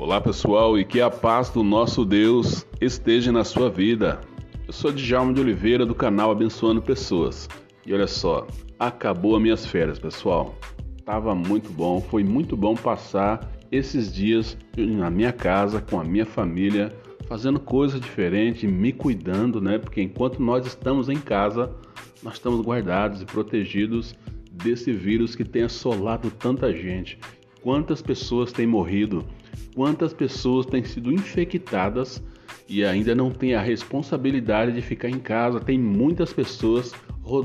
[0.00, 4.18] Olá pessoal e que a paz do nosso Deus esteja na sua vida.
[4.66, 7.46] Eu sou Djalma de Oliveira do canal Abençoando Pessoas.
[7.84, 8.46] E olha só,
[8.78, 10.54] acabou as minhas férias, pessoal.
[11.04, 16.24] Tava muito bom, foi muito bom passar esses dias na minha casa com a minha
[16.24, 16.96] família,
[17.28, 19.76] fazendo coisas diferentes, me cuidando, né?
[19.76, 21.70] Porque enquanto nós estamos em casa,
[22.22, 24.14] nós estamos guardados e protegidos
[24.50, 27.18] desse vírus que tem assolado tanta gente.
[27.62, 29.24] Quantas pessoas têm morrido?
[29.74, 32.22] Quantas pessoas têm sido infectadas
[32.68, 35.60] e ainda não têm a responsabilidade de ficar em casa?
[35.60, 36.92] Tem muitas pessoas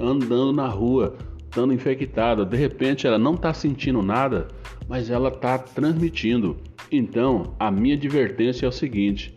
[0.00, 2.44] andando na rua, estando infectada.
[2.44, 4.46] De repente ela não está sentindo nada,
[4.88, 6.56] mas ela está transmitindo.
[6.90, 9.36] Então, a minha advertência é o seguinte: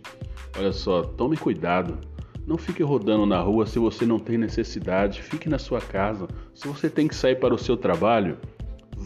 [0.55, 1.97] olha só, tome cuidado.
[2.45, 5.21] Não fique rodando na rua se você não tem necessidade.
[5.21, 6.27] Fique na sua casa.
[6.53, 8.37] Se você tem que sair para o seu trabalho,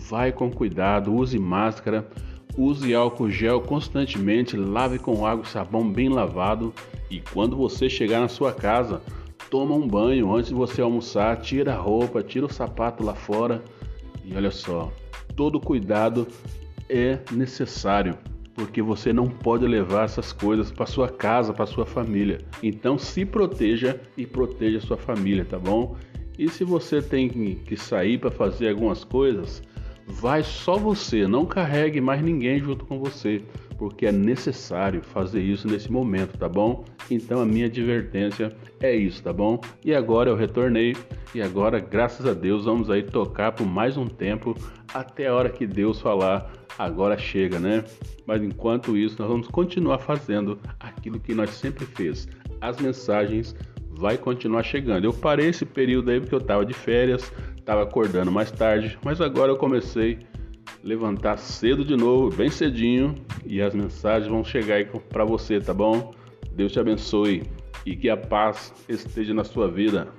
[0.09, 2.07] vai com cuidado, use máscara,
[2.57, 6.73] use álcool gel constantemente, lave com água e sabão bem lavado
[7.09, 9.01] e quando você chegar na sua casa,
[9.49, 13.63] toma um banho antes de você almoçar, tira a roupa, tira o sapato lá fora
[14.25, 14.91] e olha só,
[15.35, 16.27] todo cuidado
[16.89, 18.17] é necessário
[18.55, 22.39] porque você não pode levar essas coisas para sua casa, para sua família.
[22.61, 25.95] Então se proteja e proteja sua família, tá bom?
[26.37, 29.63] E se você tem que sair para fazer algumas coisas,
[30.07, 33.41] vai só você, não carregue mais ninguém junto com você,
[33.77, 36.85] porque é necessário fazer isso nesse momento, tá bom?
[37.09, 39.59] Então a minha advertência é isso, tá bom?
[39.83, 40.95] E agora eu retornei
[41.33, 44.55] e agora, graças a Deus, vamos aí tocar por mais um tempo
[44.93, 47.83] até a hora que Deus falar agora chega, né?
[48.25, 52.27] Mas enquanto isso, nós vamos continuar fazendo aquilo que nós sempre fez.
[52.61, 53.55] As mensagens
[53.89, 55.05] vai continuar chegando.
[55.05, 57.31] Eu parei esse período aí porque eu estava de férias,
[57.63, 60.19] estava acordando mais tarde, mas agora eu comecei
[60.67, 65.61] a levantar cedo de novo, bem cedinho, e as mensagens vão chegar aí para você,
[65.61, 66.13] tá bom?
[66.51, 67.43] Deus te abençoe
[67.85, 70.09] e que a paz esteja na sua vida.